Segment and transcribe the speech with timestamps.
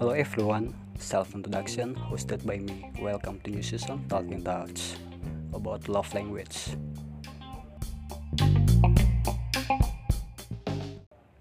[0.00, 2.88] Hello everyone, self introduction hosted by me.
[2.96, 4.96] Welcome to new season Talking Touch
[5.52, 6.72] about love language.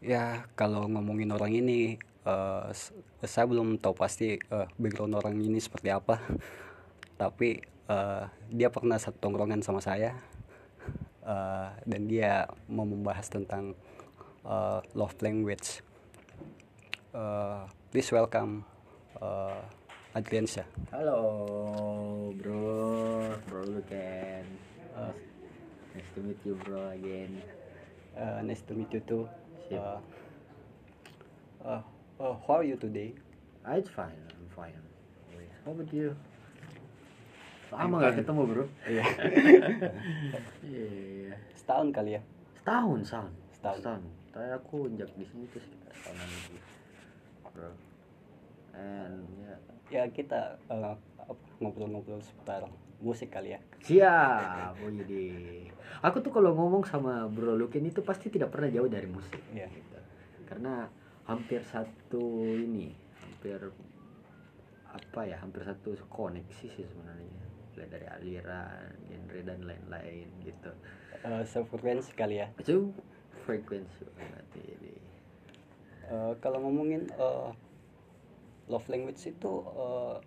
[0.03, 1.95] Ya, kalau ngomongin orang ini,
[2.75, 2.91] s-
[3.23, 6.19] saya belum tahu pasti eh, background orang ini seperti apa.
[7.23, 10.19] Tapi eh, dia pernah satu tongkrongan sama saya,
[11.25, 13.73] eh, dan dia mau membahas tentang
[14.46, 15.82] eh, love language.
[17.11, 18.63] Uh, please welcome
[19.19, 19.60] uh,
[20.15, 20.63] Adriansyah.
[20.96, 24.47] Halo, bro, bro Luken.
[24.96, 25.11] Uh,
[25.91, 27.43] Nice to meet you, bro, again.
[28.15, 29.27] uh, nice to meet you too.
[29.75, 29.99] Uh,
[31.68, 31.83] uh,
[32.16, 33.11] uh, how are you today?
[33.67, 34.80] Ah, it's fine, I'm fine.
[35.67, 36.16] How about you?
[37.72, 38.20] Lama gak fine.
[38.22, 38.66] ketemu, bro?
[38.92, 39.06] Iya.
[40.61, 41.36] Iya.
[41.56, 42.22] Setahun kali ya.
[42.59, 43.31] Setahun, setahun.
[43.56, 43.78] Setahun.
[43.80, 44.02] Setahun.
[44.31, 46.58] Tapi aku injak di sini tuh sekitar setahunan lagi,
[47.52, 47.72] bro.
[48.72, 49.55] And ya,
[49.91, 50.95] Ya kita uh,
[51.59, 52.63] ngobrol-ngobrol seputar
[53.00, 53.59] musik kali ya.
[53.81, 54.72] siap.
[54.80, 55.25] Oh jadi,
[56.00, 59.41] aku tuh kalau ngomong sama bro Luken itu pasti tidak pernah jauh dari musik.
[59.52, 59.67] Iya.
[59.67, 60.00] gitu.
[60.47, 60.88] Karena
[61.28, 63.59] hampir satu ini, hampir
[64.88, 67.50] apa ya, hampir satu koneksi sih sebenarnya.
[67.73, 70.72] Mulai dari aliran, genre dan lain-lain gitu.
[71.23, 72.47] Uh, sefrekuensi kali ya.
[72.59, 72.91] Itu
[73.47, 74.95] frekuensi banget ini.
[76.11, 77.55] Uh, kalau ngomongin uh,
[78.67, 80.19] love language itu uh,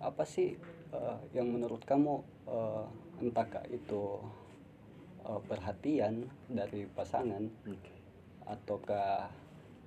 [0.00, 0.56] apa sih
[0.92, 2.84] uh, yang menurut kamu uh,
[3.20, 4.20] entahkah itu
[5.24, 7.94] uh, perhatian dari pasangan Oke.
[8.44, 9.32] ataukah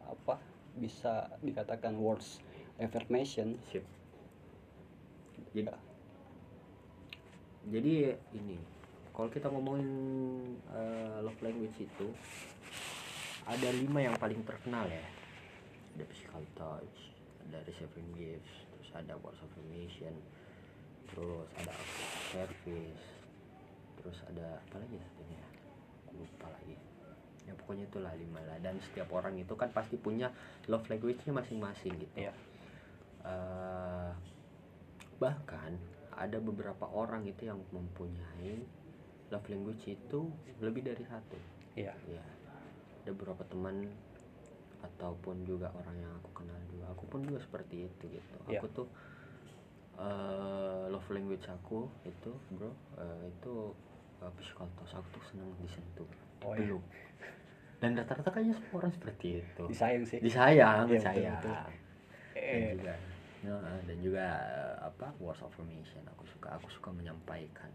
[0.08, 0.36] apa
[0.78, 2.42] bisa dikatakan words
[2.78, 3.84] affirmation Sip.
[5.54, 5.70] Jadi,
[7.68, 8.56] jadi ini,
[9.12, 9.90] kalau kita ngomongin
[10.72, 12.08] eh, love language itu
[13.48, 15.04] ada lima yang paling terkenal ya.
[15.98, 16.98] Ada physical touch,
[17.48, 20.14] ada receiving gifts, terus ada words of affirmation,
[21.10, 21.74] terus ada
[22.30, 23.04] service,
[24.00, 25.44] terus ada apa lagi satunya?
[26.08, 26.76] Aku lupa lagi.
[27.48, 28.60] Ya pokoknya itulah lima lah.
[28.60, 30.32] Dan setiap orang itu kan pasti punya
[30.68, 32.36] love language-nya masing-masing gitu Iya.
[33.28, 34.12] Eh,
[35.18, 35.76] bahkan
[36.18, 38.66] ada beberapa orang itu yang mempunyai
[39.30, 41.38] love language itu lebih dari satu.
[41.78, 41.94] Iya.
[42.10, 42.26] Ya
[43.08, 43.88] ada beberapa teman
[44.84, 46.92] ataupun juga orang yang aku kenal juga.
[46.92, 48.36] Aku pun juga seperti itu gitu.
[48.52, 48.60] Iya.
[48.60, 48.88] aku tuh
[49.96, 52.68] eh, love language aku itu bro
[53.00, 53.72] eh, itu
[54.20, 56.04] uh, physical touch aku tuh senang disentuh.
[56.44, 56.76] Oh, iya.
[57.80, 59.64] dan rata-rata kayaknya semua orang seperti itu.
[59.72, 60.20] Disayang sih.
[60.20, 61.40] Disayang Iya, disayang.
[61.40, 61.74] betul, betul.
[62.36, 62.94] dan eh, juga
[63.46, 66.02] nah, dan juga eh, apa words of affirmation.
[66.18, 67.70] Aku suka aku suka menyampaikan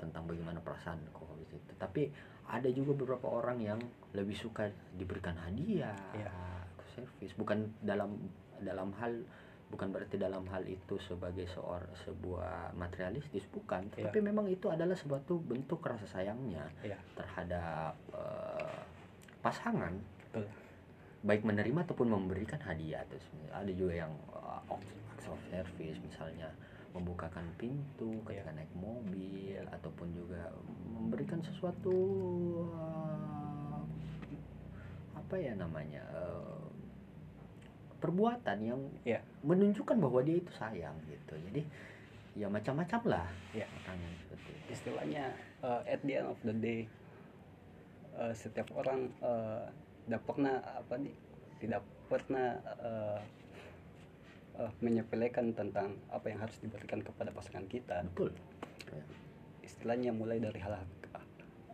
[0.00, 2.10] tentang bagaimana perasaanku gitu tapi
[2.50, 3.78] ada juga beberapa orang yang
[4.18, 4.66] lebih suka
[4.98, 5.94] diberikan hadiah
[6.74, 7.34] aku service.
[7.38, 8.18] Bukan dalam
[8.58, 9.22] dalam hal
[9.70, 13.88] bukan berarti dalam hal itu sebagai seorang sebuah materialistis bukan.
[13.96, 14.10] Iya.
[14.10, 16.98] tapi memang itu adalah suatu bentuk rasa sayangnya Iya.
[17.16, 18.78] terhadap eh,
[19.40, 19.94] pasangan.
[20.28, 20.61] Betul
[21.22, 23.22] baik menerima ataupun memberikan hadiah terus
[23.54, 24.58] ada juga yang uh,
[25.14, 26.50] acts of service misalnya
[26.92, 30.50] membukakan pintu ketika naik mobil ataupun juga
[30.92, 31.94] memberikan sesuatu
[32.74, 33.80] uh,
[35.16, 36.68] apa ya namanya uh,
[38.02, 39.22] perbuatan yang Iya.
[39.46, 41.62] menunjukkan bahwa dia itu sayang gitu jadi
[42.34, 43.64] ya macam-macam lah Iya.
[43.70, 45.24] orangnya seperti itu istilahnya
[45.62, 46.90] uh, at the end of the day
[48.18, 49.70] uh, setiap orang uh,
[50.06, 51.14] pernah apa nih
[51.62, 53.20] tidak pernah uh,
[54.58, 58.32] uh, menyepelekan tentang apa yang harus diberikan kepada pasangan kita betul
[58.92, 59.00] Ya.
[59.64, 60.84] istilahnya mulai dari hal-hal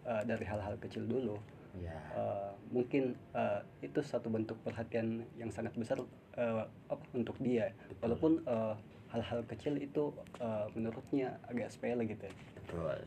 [0.06, 1.34] uh, dari hal-hal kecil dulu
[1.82, 6.02] ya Uh, mungkin uh, itu satu bentuk perhatian yang sangat besar
[6.34, 7.98] uh, apa, untuk dia Betul.
[8.02, 8.74] walaupun uh,
[9.14, 10.10] hal-hal kecil itu
[10.42, 12.34] uh, menurutnya agak sepele gitu ya.
[12.58, 12.98] betul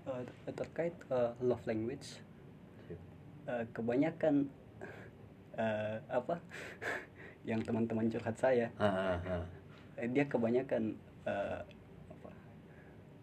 [0.00, 0.24] Uh,
[0.56, 2.18] terkait uh, love language.
[3.50, 4.46] Uh, kebanyakan
[5.58, 6.38] uh, apa?
[7.48, 8.70] Yang teman-teman curhat saya.
[8.78, 9.44] Ah, ah.
[9.98, 10.94] eh, dia kebanyakan
[11.26, 11.64] uh,
[12.12, 12.30] apa?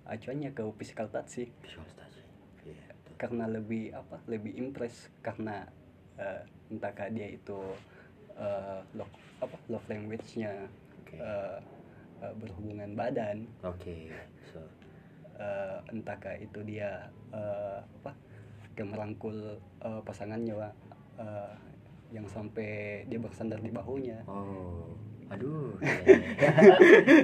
[0.10, 1.48] Acuannya ke physical touch sih.
[1.64, 2.20] Visual touch
[2.68, 3.16] Iya, betul.
[3.16, 4.18] karena lebih apa?
[4.28, 5.64] Lebih impress karena
[6.20, 7.60] uh, entahkah dia itu
[8.36, 9.56] uh, love apa?
[9.72, 10.68] Love language-nya
[11.06, 11.16] Oke.
[11.22, 11.62] uh,
[12.26, 13.48] uh, berhubungan badan.
[13.64, 14.12] Oke,
[14.52, 14.60] so.
[15.38, 18.10] Uh, entahkah itu dia uh, apa
[18.78, 19.34] kayak merangkul
[19.82, 20.74] uh, pasangannya Pak,
[21.18, 21.52] uh,
[22.14, 24.94] yang sampai dia bersandar di bahunya oh,
[25.28, 25.76] aduh,
[26.08, 26.54] iya.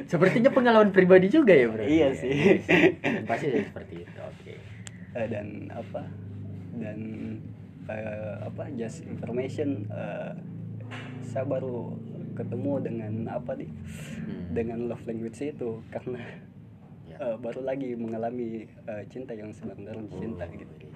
[0.03, 1.87] sepertinya pengalaman pribadi juga ya bro.
[1.87, 2.59] Iya sih.
[2.99, 4.17] Dan pasti dari seperti itu.
[4.19, 4.53] Oke.
[5.15, 6.03] Uh, dan apa
[6.73, 6.99] dan
[7.85, 10.33] eh, apa just information eh,
[11.21, 11.93] saya baru
[12.33, 13.69] ketemu dengan apa nih
[14.23, 14.55] Hmm.
[14.55, 16.19] dengan love language itu karena
[17.03, 17.19] Ya.
[17.19, 20.92] eh, baru lagi mengalami eh, cinta yang sebenarnya cinta Oh, gitu iya.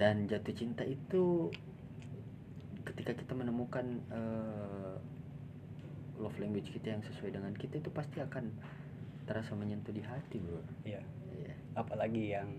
[0.00, 1.52] Dan jatuh cinta itu
[2.88, 4.96] ketika kita menemukan eh,
[6.16, 8.48] love language kita yang sesuai dengan kita itu pasti akan
[9.28, 10.64] terasa menyentuh di hati, Bro.
[10.82, 11.54] ya Iya.
[11.78, 12.50] apalagi yang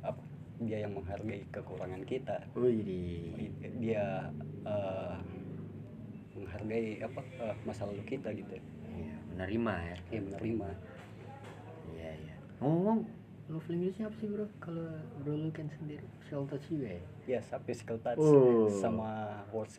[0.00, 0.22] apa
[0.62, 3.50] dia yang menghargai kekurangan kita Wih,
[3.80, 4.30] dia
[4.64, 5.16] eh,
[6.36, 8.60] menghargai apa eh, masa lalu kita gitu
[8.96, 9.96] Iya, menerima ya.
[10.12, 10.68] dia menerima
[11.96, 12.34] Iya, iya.
[12.60, 13.08] Ngomong
[13.48, 14.46] love language-nya apa sih, Bro?
[14.58, 14.86] Kalau
[15.20, 17.02] Bro lu kan sendiri physical touch juga ya?
[17.28, 18.66] ya sampai physical touch Oh.
[18.72, 19.10] sama
[19.48, 19.78] words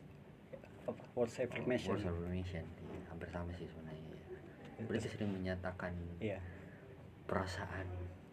[0.84, 2.64] apa words affirmation Words of affirmation.
[2.64, 4.04] Iya, hampir sama sih sebenarnya.
[4.06, 4.38] iya.
[4.74, 6.40] Itu Berarti sering menyatakan iya
[7.24, 7.88] perasaan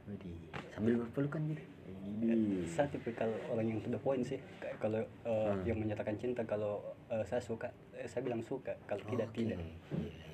[0.04, 0.36] Widih,
[0.68, 1.64] sambil berpelukan gitu.
[2.20, 2.68] Widih.
[2.68, 5.64] saya tipikal orang yang to the point sih Kayak kalau eh, Hmm.
[5.64, 6.78] yang menyatakan cinta kalau
[7.08, 9.42] eh, saya suka eh, saya bilang suka kalau tidak Oke.
[9.42, 10.24] tidak Iya, iya.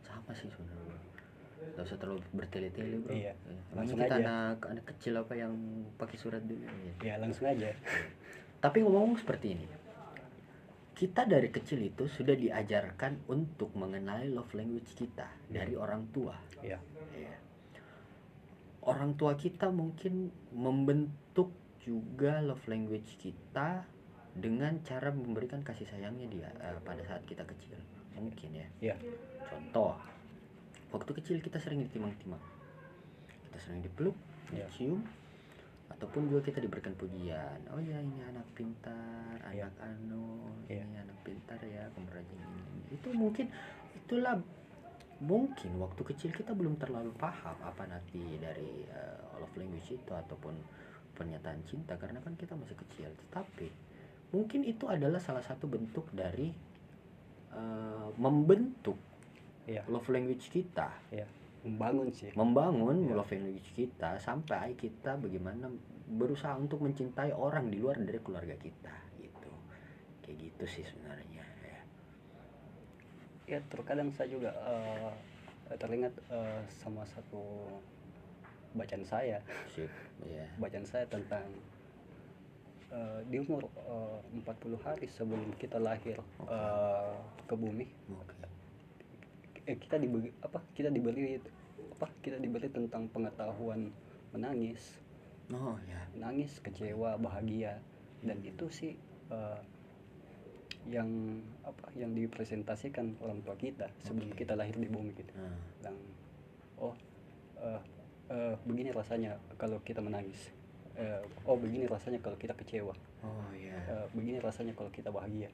[0.00, 0.73] Sama sih sebenarnya.
[1.74, 3.10] Gak usah terlalu bertele-tele bro.
[3.10, 3.34] Iya.
[3.34, 4.24] Emangnya Langsung kita aja.
[4.24, 5.52] anak anak kecil apa yang
[5.98, 6.62] pakai surat dulu.
[6.62, 6.94] Iya.
[7.02, 7.70] ya langsung aja
[8.62, 9.66] Tapi ngomong seperti ini.
[10.94, 16.38] Kita dari kecil itu sudah diajarkan untuk mengenali love language kita dari orang tua.
[16.62, 16.78] ya
[17.12, 17.34] Iya.
[18.86, 21.50] Orang tua kita mungkin membentuk
[21.82, 23.82] juga love language kita
[24.34, 27.74] dengan cara memberikan kasih sayangnya dia eh, pada saat kita kecil.
[28.14, 28.94] Mungkin ya.
[28.94, 28.96] ya
[29.50, 29.98] Contoh,
[30.94, 32.38] waktu kecil kita sering ditimang-timang.
[33.50, 34.14] Kita sering dipeluk,
[34.54, 34.70] Ya.
[34.70, 35.02] dicium,
[35.90, 37.58] ataupun juga kita diberikan pujian.
[37.74, 39.66] Oh ya ini anak pintar, Ya.
[39.66, 40.86] anak anu, Ya.
[40.86, 42.94] ini anak pintar ya, kamu rajin ini.
[42.94, 43.50] Itu mungkin
[43.98, 44.38] itulah
[45.18, 50.54] mungkin waktu kecil kita belum terlalu paham apa nanti dari eh, love language itu ataupun
[51.14, 53.10] pernyataan cinta karena kan kita masih kecil.
[53.26, 53.68] Tetapi
[54.34, 56.50] mungkin itu adalah salah satu bentuk dari
[57.54, 58.98] eh, membentuk
[59.64, 60.92] ya love language kita.
[61.12, 61.24] Ya
[61.64, 62.28] membangun sih.
[62.36, 63.16] Membangun Ya.
[63.16, 65.72] love language kita sampai kita bagaimana
[66.04, 69.52] berusaha untuk mencintai orang di luar dari keluarga kita gitu.
[70.20, 71.80] Kayak gitu sih sebenarnya ya.
[73.48, 75.12] Ya terkadang saya juga eh,
[75.80, 77.64] teringat eh, sama satu
[78.76, 79.40] bacaan saya.
[79.72, 79.88] Sip
[80.28, 81.48] ya bacaan saya tentang
[82.92, 87.16] eh, di umur eh, 40 hari sebelum kita lahir eh,
[87.48, 87.88] ke bumi.
[88.12, 88.44] Oke
[89.64, 91.40] eh, kita diberi apa kita diberi
[91.94, 93.90] apa kita diberi tentang pengetahuan
[94.34, 95.00] menangis.
[95.52, 97.80] Oh ya nangis kecewa bahagia.
[98.24, 98.96] Dan itu sih
[99.30, 99.60] eh,
[100.84, 105.32] yang apa yang dipresentasikan orang tua kita sebelum kita lahir di bumi gitu.
[105.36, 105.98] Nah, bilang
[106.80, 106.94] oh
[107.60, 107.80] eh,
[108.28, 110.52] eh, begini rasanya kalau kita menangis.
[110.94, 112.94] Eh, oh begini rasanya kalau kita kecewa.
[113.24, 115.48] Oh ya Eh, begini rasanya kalau kita bahagia.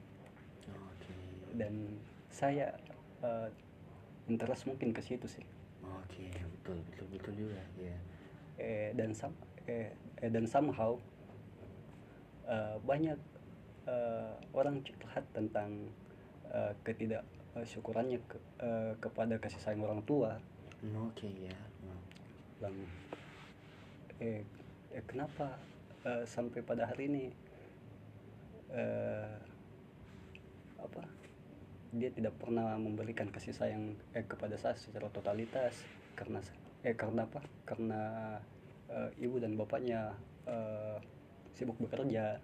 [0.67, 1.15] Oke.
[1.55, 1.99] Dan
[2.31, 2.75] saya
[3.23, 3.49] eh,
[4.31, 5.43] interest mungkin ke situ sih.
[5.83, 7.97] Oke betul betul betul juga ya
[8.55, 9.35] eh, dan sam
[9.67, 9.91] eh,
[10.23, 10.95] eh, dan somehow
[12.47, 13.19] eh, banyak
[13.89, 15.91] eh, orang curhat tentang
[16.47, 20.39] eh, ketidaksyukurannya ke, eh, kepada kasih sayang orang tua.
[20.81, 22.01] Oke ya Hmm.
[22.61, 22.77] bilang
[24.21, 24.45] eh,
[24.93, 25.57] eh, kenapa
[26.05, 27.25] eh, sampai pada hari ini
[28.69, 29.37] eh,
[30.81, 31.01] apa
[31.91, 35.75] dia tidak pernah memberikan kasih sayang eh, kepada saya secara totalitas.
[36.15, 36.39] Karena
[36.87, 37.43] eh karena apa?
[37.67, 38.01] Karena
[38.87, 40.15] eh, ibu dan bapaknya
[40.47, 40.97] eh,
[41.51, 42.39] sibuk bekerja.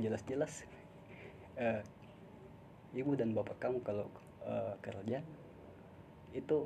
[0.00, 0.64] Jelas-jelas
[1.60, 1.84] eh,
[2.96, 4.08] ibu dan bapak kamu kalau
[4.48, 5.20] eh, kerja
[6.32, 6.58] itu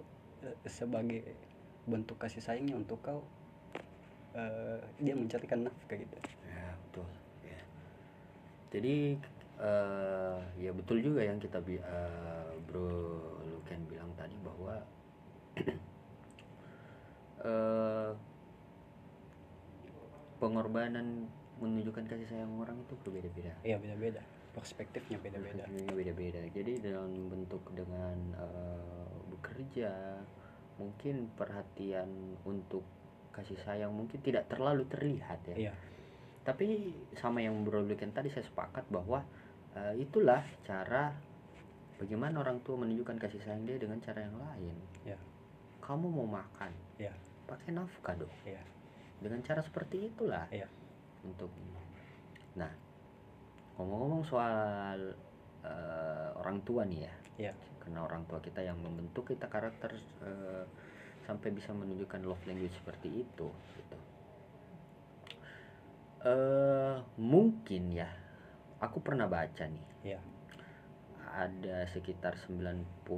[0.46, 1.26] eh, sebagai
[1.82, 3.26] bentuk kasih sayangnya untuk kau
[4.38, 6.16] eh, dia mencarikan nafkah gitu.
[6.46, 7.21] Ya betul
[8.72, 9.20] jadi
[9.60, 12.88] eh, ya betul juga yang kita bi eh, bro
[13.44, 14.80] Luken bilang tadi bahwa
[17.44, 18.10] eh,
[20.40, 21.28] pengorbanan
[21.60, 23.54] menunjukkan kasih sayang orang itu berbeda-beda.
[23.62, 24.24] Iya beda-beda.
[24.56, 25.62] Perspektifnya beda-beda.
[25.68, 26.40] Perspektifnya beda-beda.
[26.50, 29.92] Jadi dalam bentuk dengan eh, bekerja
[30.80, 32.82] mungkin perhatian untuk
[33.36, 35.68] kasih sayang mungkin tidak terlalu terlihat ya.
[35.68, 35.72] Iya
[36.42, 39.22] tapi sama yang Bro tadi saya sepakat bahwa
[39.78, 41.14] eh, itulah cara
[42.02, 44.76] bagaimana orang tua menunjukkan kasih sayang dia dengan cara yang lain.
[45.06, 45.18] ya
[45.82, 47.14] Kamu mau makan, ya
[47.46, 48.30] pakai nafkah dong.
[48.46, 48.62] ya
[49.22, 50.66] Dengan cara seperti itulah Iya.
[51.22, 51.50] untuk.
[52.58, 52.70] Nah,
[53.78, 55.14] ngomong-ngomong soal
[55.62, 57.14] eh, orang tua nih ya,
[57.50, 59.94] ya karena orang tua kita yang membentuk kita karakter
[60.26, 60.66] eh,
[61.22, 63.46] sampai bisa menunjukkan love language seperti itu
[63.78, 63.98] gitu
[66.22, 68.10] eh mungkin ya.
[68.82, 69.86] Aku pernah baca nih.
[70.02, 70.20] Ya
[71.32, 73.08] ada sekitar 90%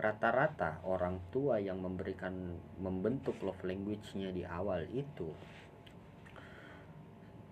[0.00, 5.28] rata-rata orang tua yang memberikan membentuk love language-nya di awal itu.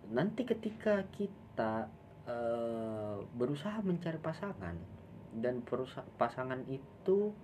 [0.09, 1.93] Nanti ketika kita
[2.25, 4.77] eh, berusaha mencari pasangan
[5.37, 5.61] dan
[6.17, 7.37] pasangan itu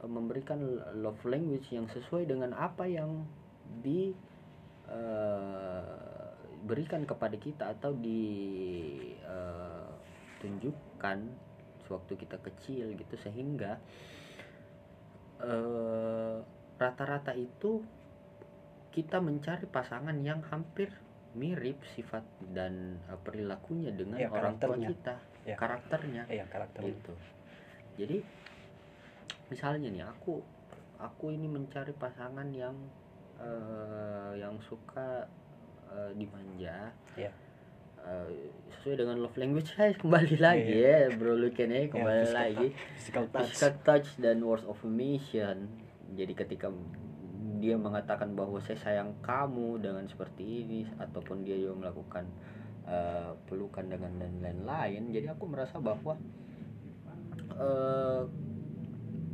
[0.00, 0.60] eh, memberikan
[0.96, 3.28] love language yang sesuai dengan apa yang
[3.84, 4.16] di
[4.88, 6.28] eh,
[6.64, 7.94] berikan kepada kita atau
[10.38, 11.18] ditunjukkan
[11.86, 13.78] sewaktu kita kecil gitu sehingga
[15.40, 16.36] eh,
[16.78, 17.80] rata-rata itu
[18.92, 20.90] kita mencari pasangan yang hampir
[21.32, 25.16] mirip sifat dan eh, perilakunya dengan Ya, orang tua kita
[25.46, 25.56] Ya.
[25.56, 26.28] karakternya.
[26.28, 27.14] Iya karakter gitu.
[27.96, 28.20] jadi
[29.48, 30.44] misalnya nih aku
[31.00, 32.76] aku ini mencari pasangan yang
[33.42, 35.26] eh, yang suka
[35.90, 37.30] eh, dimanja ya
[38.02, 38.28] eh,
[38.78, 42.66] sesuai dengan love language saya kembali lagi ya bro Luken ya kembali physical lagi.
[42.94, 43.48] physical touch.
[43.50, 45.70] Physical touch dan words of affirmation
[46.14, 46.72] jadi ketika
[47.58, 52.24] dia mengatakan bahwa saya sayang kamu dengan seperti ini ataupun dia juga melakukan
[52.86, 56.14] eh, pelukan dengan dan lain-lain jadi aku merasa bahwa
[57.58, 58.22] eh,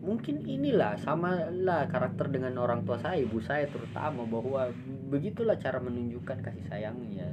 [0.04, 4.68] mungkin inilah sama lah karakter dengan orang tua saya ibu saya terutama bahwa
[5.08, 7.32] begitulah cara menunjukkan kasih sayangnya.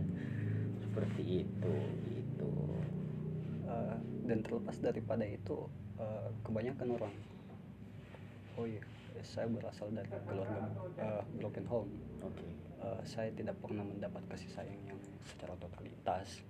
[0.79, 1.75] Seperti itu
[2.15, 2.51] gitu.
[3.67, 3.95] Eh,
[4.31, 5.67] dan terlepas daripada itu
[5.99, 7.13] eh, kebanyakan orang
[8.59, 8.83] oh iya
[9.21, 10.65] saya berasal dari keluarga
[10.97, 11.91] eh, broken home.
[12.25, 12.47] Oke.
[12.81, 16.41] Eh, saya tidak pernah mendapat kasih sayang yang secara totalitas.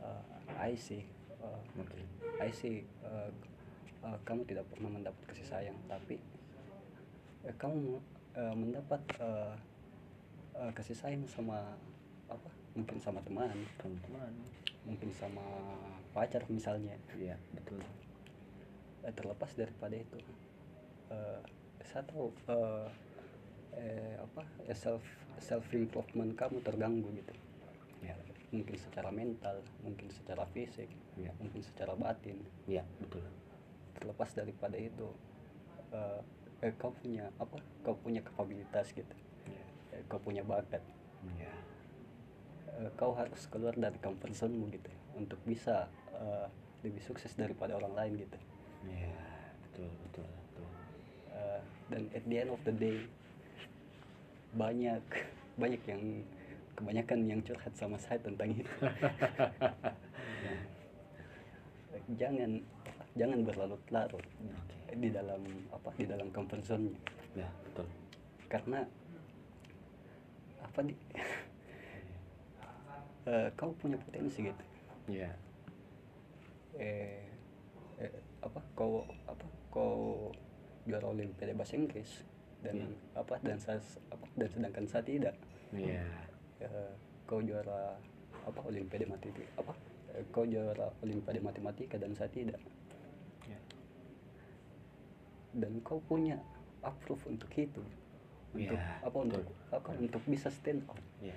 [0.00, 0.24] Eh,
[0.56, 1.04] I see
[1.42, 2.00] eh, oke.
[2.40, 3.30] I see eh,
[4.04, 6.20] eh, kamu tidak pernah mendapat kasih sayang tapi
[7.46, 7.98] eh, kamu
[8.36, 9.54] eh, mendapat eh,
[10.58, 11.58] eh, kasih sayang sama
[12.28, 12.50] apa?
[12.76, 13.56] Mungkin sama teman.
[13.80, 14.32] Teman-teman
[14.86, 15.44] mungkin sama
[16.16, 16.96] pacar misalnya.
[17.16, 17.80] Iya betul.
[19.04, 20.18] Eh, terlepas daripada itu.
[21.08, 21.40] Eh,
[21.88, 22.88] saya tahu eh,
[23.78, 24.42] eh, apa
[24.74, 25.02] self
[25.38, 27.34] self improvement kamu terganggu gitu.
[28.04, 28.14] Ya
[28.48, 30.88] mungkin secara mental mungkin secara fisik
[31.20, 32.38] ya mungkin secara batin.
[32.68, 33.24] Ya betul
[33.98, 35.10] terlepas daripada itu
[35.92, 36.20] eh,
[36.62, 39.14] eh, kau punya apa kau punya kapabilitas gitu.
[39.46, 39.64] Ya
[39.98, 40.80] Eh, kau punya bakat.
[41.36, 41.52] Ya
[42.78, 46.46] Eh, kau harus keluar dari comfort zone gitu untuk bisa eh,
[46.86, 48.38] lebih sukses daripada orang lain gitu.
[48.86, 49.18] Ya
[49.66, 50.66] betul betul betul.
[51.34, 52.98] Uh, dan at the end of the day
[54.54, 55.02] banyak
[55.58, 56.02] banyak yang
[56.78, 58.70] kebanyakan yang curhat sama saya tentang itu.
[62.20, 62.62] Jangan
[63.16, 64.24] jangan berlarut-larut
[64.88, 66.88] di dalam apa di dalam comfort zone.
[67.36, 67.86] Ya betul.
[68.48, 68.80] Karena
[70.64, 70.92] apa di
[73.30, 74.64] eh, kau punya potensi gitu.
[75.08, 75.32] Ya
[76.76, 77.24] eh,
[78.00, 78.12] eh,
[78.44, 80.30] apa kau apa kau
[80.88, 82.24] juara olimpiade bahasa Inggris
[82.64, 82.88] dan Iya.
[83.22, 83.78] apa dan saya
[84.10, 85.34] apa dan sedangkan saya tidak.
[85.72, 86.04] Ya
[86.58, 86.90] Eh,
[87.22, 87.94] kau juara
[88.42, 89.72] apa olimpiade matematika apa
[90.16, 92.58] Eh, kau juara olimpiade matematika dan saya tidak
[95.54, 96.40] dan kau punya
[96.82, 97.82] approve untuk itu.
[98.52, 99.76] Untuk Iya, apa untuk betul.
[99.76, 101.00] apa untuk bisa stand out.
[101.20, 101.36] Ya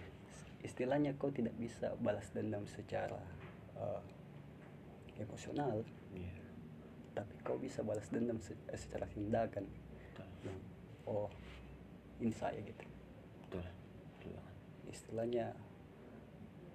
[0.61, 3.17] istilahnya kau tidak bisa balas dendam secara
[3.77, 4.01] eh,
[5.19, 5.81] emosional.
[6.13, 6.31] Ya
[7.11, 9.67] tapi kau bisa balas dendam se- eh, secara tindakan.
[9.67, 10.27] Betul.
[10.47, 10.59] Nah,
[11.11, 11.27] oh
[12.23, 12.85] ini saya gitu.
[13.49, 13.67] Betul
[14.21, 14.37] betul
[14.87, 15.55] istilahnya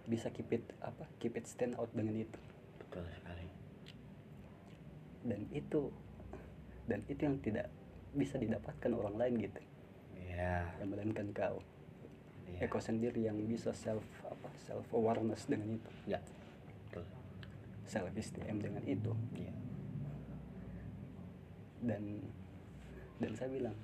[0.07, 2.41] bisa keep it apa keep it stand out dengan itu.
[2.83, 3.49] Betul sekali.
[5.27, 5.91] Dan itu
[6.87, 7.67] dan itu yang tidak
[8.17, 9.61] bisa didapatkan orang lain gitu.
[10.17, 11.61] Ya yang melainkan kau.
[12.57, 15.91] Eh, kau sendiri yang bisa self apa self awareness dengan itu.
[16.07, 16.23] Ya
[16.89, 17.05] betul.
[17.85, 19.13] Self esteem dengan itu.
[19.37, 19.53] Ya
[21.87, 22.03] dan
[23.21, 23.77] dan saya bilang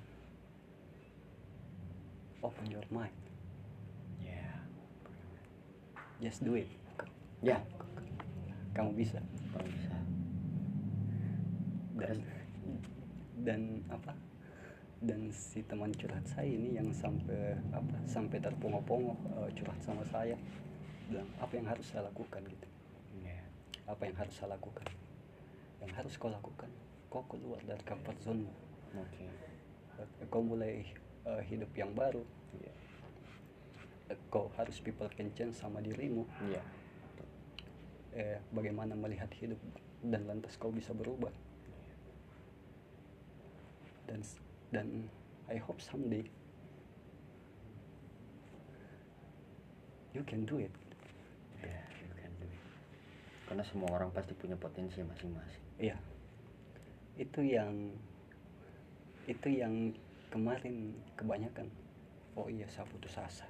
[2.40, 3.14] open your mind.
[4.20, 4.48] Ya
[6.18, 6.68] just do it.
[7.44, 7.60] Ya
[8.72, 9.20] kamu bisa.
[9.52, 9.94] Kalau bisa.
[12.00, 12.16] Dan
[13.42, 14.14] dan apa?
[15.02, 20.38] Dan si teman curhat saya ini yang sampai apa sampai terpongo-pongo eh, curhat sama saya.
[21.10, 22.42] Bilang apa yang harus saya lakukan?
[22.46, 22.68] Gitu.
[23.26, 23.42] Ya
[23.90, 24.86] apa yang harus saya lakukan?
[25.82, 26.70] Yang harus kau lakukan?
[27.10, 28.46] Kau keluar dari comfort zone
[28.94, 29.24] oke.
[30.30, 30.86] Kau mulai
[31.26, 32.22] eh, hidup yang baru.
[32.62, 32.72] Ya
[34.10, 36.26] Eh, kau harus people can change sama dirimu.
[36.46, 36.62] Ya
[38.12, 39.58] eh, bagaimana melihat hidup
[40.04, 41.32] dan lantas kau bisa berubah
[44.12, 44.20] dan
[44.68, 44.86] dan
[45.48, 46.28] I hope someday
[50.12, 50.72] you can do it.
[51.64, 52.60] Ya, you can do it.
[53.48, 55.64] karena semua orang pasti punya potensi masing-masing.
[55.80, 55.96] Iya.
[57.16, 57.96] Itu yang
[59.24, 59.96] itu yang
[60.28, 61.72] kemarin kebanyakan.
[62.36, 63.48] Oh iya saya putus asa.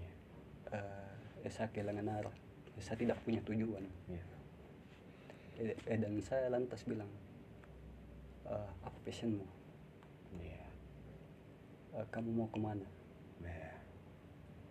[0.00, 0.12] Iya.
[1.44, 2.36] Eh, saya kehilangan arah.
[2.80, 3.84] Saya tidak punya tujuan.
[4.08, 4.24] Iya.
[5.60, 7.08] Eh, eh, dan saya lantas bilang
[8.52, 9.46] "Eh, apa passionmu
[10.36, 10.64] Iya.
[11.96, 12.84] Eh, kamu mau ke mana
[13.40, 13.72] Iya.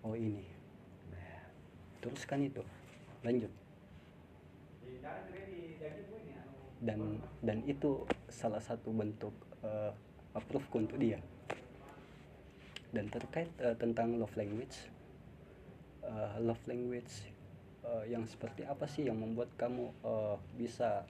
[0.06, 0.46] oh ini
[1.10, 1.42] Iya.
[2.06, 2.62] teruskan itu
[3.26, 3.50] lanjut
[6.82, 9.94] dan dan itu salah satu bentuk uh,
[10.34, 11.22] approve untuk dia
[12.92, 14.92] dan terkait eh, tentang love language
[16.04, 17.32] eh, love language
[17.88, 21.08] eh, yang seperti apa sih yang membuat kamu eh, bisa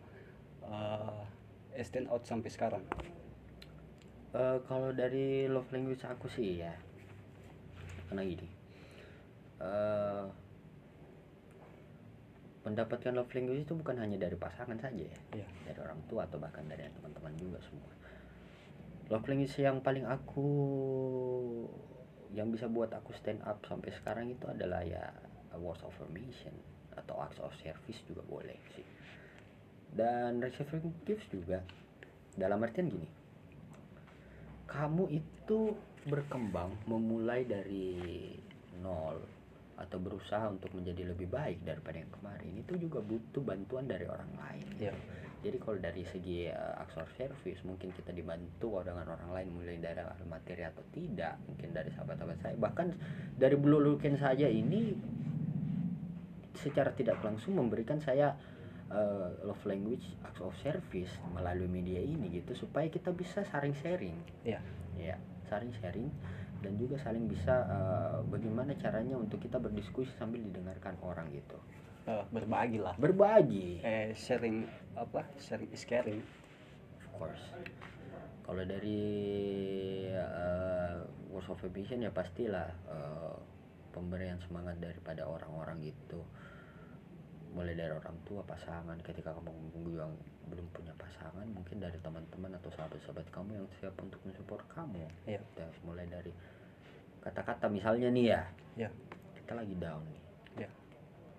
[0.61, 1.21] eh,
[1.79, 2.83] stand out sampai sekarang?
[4.31, 6.71] Eh, kalau dari love language aku sih ya
[8.07, 8.47] karena gini
[9.59, 10.23] eh,
[12.63, 15.19] mendapatkan love language itu bukan hanya dari pasangan saja ya.
[15.43, 17.91] Ya dari orang tua atau bahkan dari teman-teman juga semua.
[19.11, 20.47] Love language yang paling aku
[22.31, 25.11] yang bisa buat aku stand up sampai sekarang itu adalah ya
[25.59, 26.55] words of affirmation
[26.95, 28.83] atau acts of service juga boleh sih
[29.95, 31.63] dan receiving gifts juga.
[32.35, 33.09] Dalam artian gini.
[34.71, 35.75] Kamu itu
[36.07, 37.99] berkembang memulai dari
[38.79, 39.19] nol
[39.75, 44.31] atau berusaha untuk menjadi lebih baik daripada yang kemarin itu juga butuh bantuan dari orang
[44.37, 44.67] lain.
[44.79, 44.93] Ya
[45.41, 50.05] jadi kalau dari segi uh, aksor service mungkin kita dibantu dengan orang lain mulai dari
[50.29, 52.55] materi atau tidak mungkin dari sahabat-sahabat saya.
[52.61, 52.87] Bahkan
[53.41, 54.93] dari Blue Luken saja ini
[56.61, 58.37] secara tidak langsung memberikan saya
[58.91, 64.15] uh, love language acts of service melalui media ini gitu supaya kita bisa saling sharing.
[64.45, 64.59] Ya
[64.99, 65.15] ya
[65.47, 66.11] saling sharing
[66.61, 71.57] dan juga saling bisa uh, bagaimana caranya untuk kita berdiskusi sambil didengarkan orang gitu.
[72.05, 72.97] Eh, berbagi lah.
[72.97, 73.81] Berbagi.
[73.81, 74.65] Eh sharing
[74.97, 75.25] apa?
[75.37, 76.21] Sharing is caring.
[77.01, 77.43] Of course.
[78.41, 79.05] Kalau dari
[80.11, 83.37] uh, words of ambition ya pastilah uh,
[83.93, 86.25] pemberian semangat daripada orang-orang gitu
[87.51, 88.95] mulai dari orang tua pasangan.
[89.03, 89.51] Ketika kamu
[89.95, 90.13] yang
[90.47, 95.07] belum punya pasangan mungkin dari teman-teman atau sahabat-sahabat kamu yang siap untuk mensupport kamu.
[95.27, 96.31] Ya Kita mulai dari
[97.21, 98.41] kata-kata misalnya nih ya.
[98.87, 98.89] Ya
[99.35, 100.23] kita lagi down nih.
[100.67, 100.69] Ya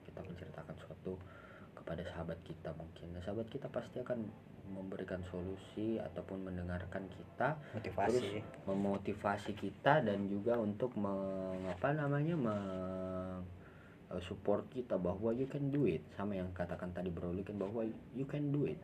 [0.04, 1.16] kita menceritakan suatu
[1.72, 3.16] kepada sahabat kita mungkin.
[3.16, 4.28] Nah, sahabat kita pasti akan
[4.70, 7.58] memberikan solusi ataupun mendengarkan kita.
[7.58, 13.61] Terus motivasi memotivasi kita dan juga untuk mengapa namanya me-
[14.12, 16.04] eh, support kita bahwa you can do it.
[16.14, 18.78] Sama yang katakan tadi Bro Luken bahwa you can do it.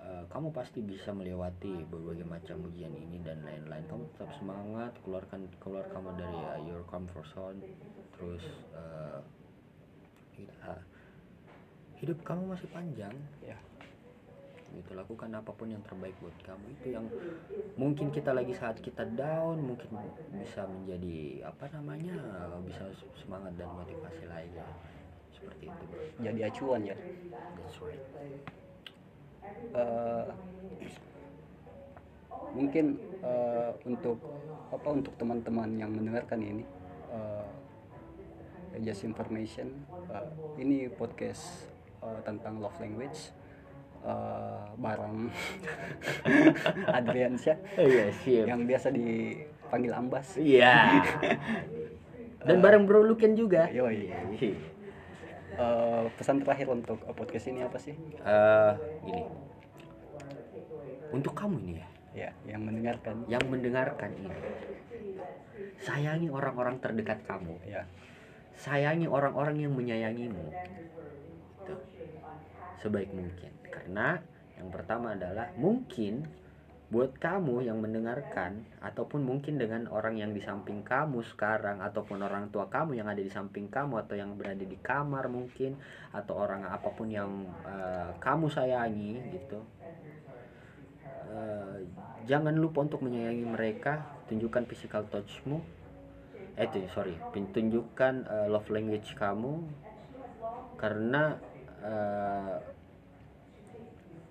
[0.00, 3.86] Eh, kamu pasti bisa melewati berbagai macam ujian ini dan lain-lain.
[3.86, 7.62] Kamu tetap semangat keluarkan keluar kamu dari uh, your comfort zone.
[8.18, 9.18] Terus eh,
[10.34, 10.84] kita-
[12.02, 13.14] hidup kamu masih panjang.
[13.44, 13.56] Ya
[14.74, 14.94] gitu.
[14.94, 16.66] Lakukan apa pun yang terbaik buat kamu.
[16.80, 17.06] Itu yang
[17.74, 19.98] mungkin kita lagi saat kita down mungkin
[20.36, 22.16] bisa menjadi apa namanya
[22.62, 22.86] bisa
[23.18, 24.66] semangat dan motivasi lainnya
[25.34, 25.84] seperti itu.
[25.88, 26.96] Bro jadi acuan ya?
[27.56, 28.04] That's right.
[29.70, 30.26] Eh,
[32.54, 34.18] mungkin eh, untuk
[34.70, 36.64] apa untuk teman-teman yang mendengarkan ini
[37.10, 37.46] eh,
[38.82, 40.28] just information eh,
[40.62, 41.66] ini podcast
[42.02, 43.34] eh, tentang love language
[44.04, 45.18] eh, bareng.
[46.98, 48.46] Adriansyah oh iya siap.
[48.48, 50.26] Yang biasa dipanggil Ambas.
[50.40, 51.04] Iya.
[52.46, 53.68] Dan bareng bro Luken juga.
[53.68, 54.08] Yoi.
[55.60, 57.92] Eh, pesan terakhir untuk podcast ini apa sih?
[58.24, 58.72] Eh,
[59.04, 59.22] gini.
[61.10, 61.88] Untuk kamu ini ya.
[62.10, 63.28] Ya yang mendengarkan.
[63.28, 64.32] Yang mendengarkan ini.
[65.80, 67.60] Sayangi orang-orang terdekat kamu.
[67.68, 67.84] Ya.
[68.56, 70.52] Sayangi orang-orang yang menyayangimu.
[72.80, 73.52] Sebaik mungkin.
[73.68, 74.18] Karena
[74.58, 76.24] yang pertama adalah mungkin
[76.90, 82.50] buat kamu yang mendengarkan ataupun mungkin dengan orang yang di samping kamu sekarang ataupun orang
[82.50, 85.78] tua kamu yang ada di samping kamu atau yang berada di kamar mungkin
[86.10, 89.62] atau orang apa pun yang eh, kamu sayangi gitu.
[91.30, 91.78] Eh,
[92.26, 94.18] jangan lupa untuk menyayangi mereka.
[94.26, 95.62] Tunjukkan physical touchmu.
[96.58, 97.14] Eh sorry.
[97.30, 99.62] Tunjukkan eh, love language kamu.
[100.74, 101.38] Karena
[101.80, 102.56] eh,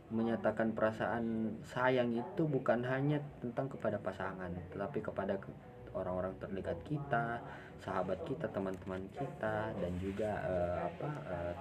[0.10, 5.54] menyatakan perasaan sayang itu bukan hanya tentang kepada pasangan tetapi kepada ke-
[5.94, 7.42] orang-orang terdekat kita
[7.78, 11.56] sahabat kita teman-teman kita dan juga eh, apa eh,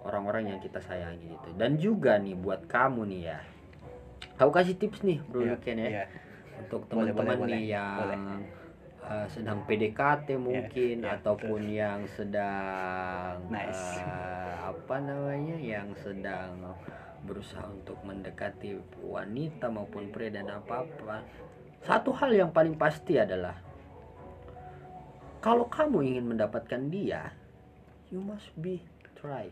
[0.00, 3.40] orang-orang yang kita sayangi itu dan juga nih buat kamu nih ya
[4.36, 5.88] Aku kasih tips nih Bro Luken ya.
[5.88, 6.04] iya.
[6.60, 7.60] Untuk teman-teman nih boleh.
[7.72, 8.18] yang Boleh.
[9.06, 14.02] Uh, sedang PDKT mungkin iya, ataupun yang sedang Nice.
[14.02, 16.74] uh, apa namanya yang sedang
[17.26, 21.22] berusaha untuk mendekati wanita maupun pria dan apa-apa.
[21.82, 23.54] Satu hal yang paling pasti adalah
[25.42, 27.30] kalau kamu ingin mendapatkan dia,
[28.10, 28.82] you must be
[29.14, 29.46] try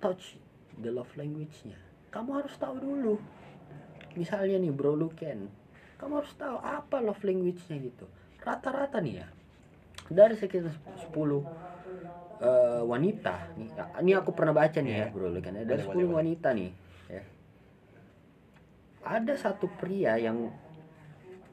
[0.00, 0.36] touch
[0.80, 1.76] the love language-nya.
[2.12, 3.16] Kamu harus tahu dulu.
[4.14, 5.50] Misalnya nih Bro Luken,
[5.96, 8.06] kamu harus tahu apa love language-nya gitu.
[8.44, 9.26] Rata-rata nih ya.
[10.04, 11.40] Dari sekitar 10
[12.44, 13.68] eh, wanita nih,
[14.04, 15.14] ini aku pernah baca nih ya Iya.
[15.16, 15.54] Bro Luken.
[15.64, 16.16] Dari Boleh, 10 boleh, boleh.
[16.20, 16.70] wanita nih,
[17.08, 17.22] ya.
[19.04, 20.52] Ada satu pria yang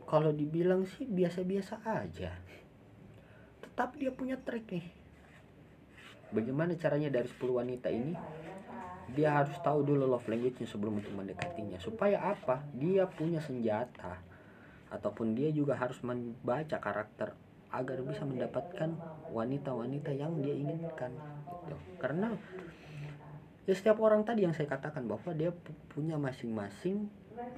[0.04, 2.36] kalau dibilang sih biasa-biasa aja.
[3.64, 4.84] Tetapi dia punya trik nih.
[6.32, 8.12] Bagaimana caranya dari 10 wanita ini?
[9.12, 11.80] Dia harus tahu dulu love language-nya sebelum untuk mendekatinya.
[11.80, 12.64] Supaya apa?
[12.76, 14.20] Dia punya senjata.
[14.92, 17.32] Ataupun dia juga harus membaca karakter
[17.72, 18.92] agar bisa mendapatkan
[19.32, 21.16] wanita-wanita yang dia inginkan.
[21.64, 21.76] Gitu.
[21.98, 22.36] Karena
[23.64, 27.08] ya setiap orang tadi yang saya katakan bahwa dia pu- punya masing-masing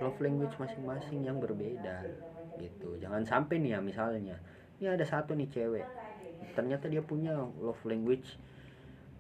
[0.04, 2.06] love language masing-masing yang berbeda
[2.60, 4.38] gitu jangan sampai nih ya misalnya
[4.78, 5.88] ini ada satu nih cewek
[6.54, 8.36] ternyata dia punya love language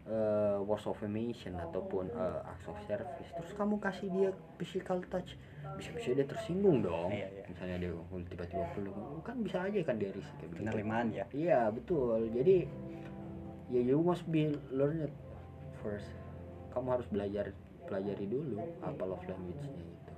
[0.06, 5.36] eh, words of affirmation ataupun eh, acts of service terus kamu kasih dia physical touch
[5.74, 7.44] bisa-bisa dia tersinggung dong Iya, iya.
[7.48, 7.92] misalnya dia
[8.30, 10.62] tiba-tiba peluk kan bisa aja kan dia risih kayak begitu.
[10.70, 12.30] penerimaan ya Iya betul.
[12.30, 12.68] Jadi
[13.72, 15.14] ya you must be learn it
[15.82, 16.06] first.
[16.76, 17.56] Kamu harus belajar
[17.90, 20.12] pelajari dulu apa love language-nya gitu.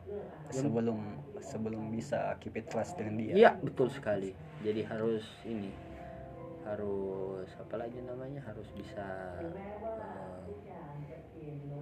[0.52, 0.98] sebelum
[1.40, 4.34] sebelum bisa keep it trust dengan dia Iya betul sekali.
[4.60, 5.72] Jadi harus ini
[6.66, 9.06] harus apa lagi namanya harus bisa
[9.40, 9.54] eh,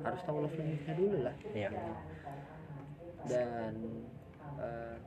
[0.03, 1.35] harus tahu love language-nya dulu lah.
[1.55, 1.69] Iya.
[3.23, 3.73] Dan
[4.59, 4.97] eh,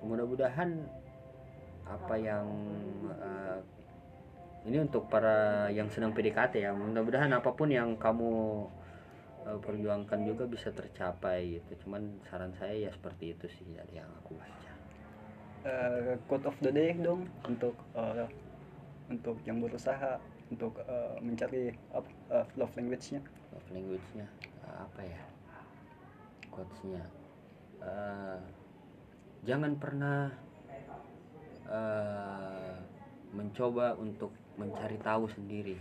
[0.00, 0.70] mudah-mudahan
[1.84, 2.46] apa yang
[3.10, 3.58] eh,
[4.68, 8.64] ini untuk para yang sedang PDKT ya mudah-mudahan apa pun yang kamu
[9.48, 14.10] eh, perjuangkan juga bisa tercapai gitu cuman saran saya ya seperti itu sih dari yang
[14.20, 14.69] aku baca
[15.60, 18.24] Eh, quote of the day dong untuk eh,
[19.12, 20.16] untuk yang berusaha
[20.48, 23.20] untuk eh, mencari apa, eh, love language-nya.
[23.52, 24.24] Love language-nya
[24.64, 25.20] apa ya
[26.48, 27.04] quotes-nya?
[27.84, 28.40] Eh,
[29.44, 30.32] jangan pernah
[31.68, 32.76] eh,
[33.36, 35.76] mencoba untuk mencari tahu sendiri.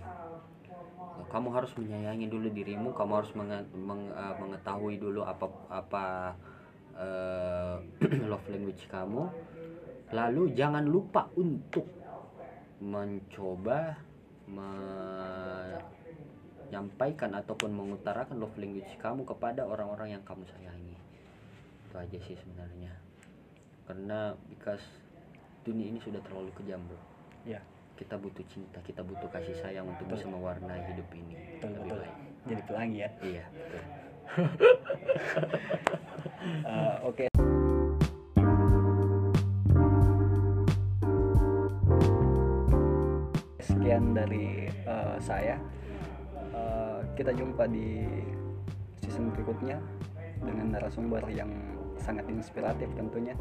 [1.32, 4.12] Kamu harus menyayangi dulu dirimu kamu harus menge- meng-
[4.44, 6.06] mengetahui dulu apa apa
[7.00, 7.76] eh,
[8.32, 9.24] love language kamu
[10.10, 11.86] lalu jangan lupa untuk
[12.80, 14.00] mencoba
[16.70, 20.98] menyampaikan ataupun mengutarakan love language kamu kepada orang-orang yang kamu sayangi.
[21.86, 22.94] Itu aja sih sebenarnya.
[23.86, 24.82] Karena because
[25.68, 26.98] dunia ini sudah terlalu kejam bro
[27.46, 27.62] ya.
[28.00, 31.36] Kita butuh cinta kita butuh kasih sayang untuk bisa mewarnai hidup ini.
[31.60, 32.00] Betul lebih betul.
[32.00, 32.16] baik.
[32.48, 33.10] Jadi pelangi ya.
[33.22, 33.82] Iya betul.
[36.40, 37.29] Eh, oke sekian
[44.20, 45.56] dari eh, saya
[46.50, 48.04] Eh, kita jumpa di
[49.06, 49.78] season berikutnya
[50.42, 51.52] dengan narasumber yang
[52.00, 53.36] sangat inspiratif tentunya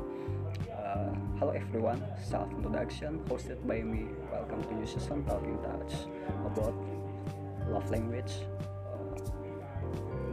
[0.68, 4.10] Eh, Hello everyone, self introduction hosted by me.
[4.32, 6.08] Welcome to new season Talking Touch
[6.42, 6.74] about
[7.70, 8.42] love language
[8.90, 9.14] uh,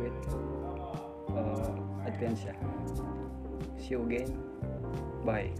[0.01, 0.17] with
[1.29, 2.57] uh, Adriansyah.
[3.77, 4.33] See you again.
[5.21, 5.53] Bye.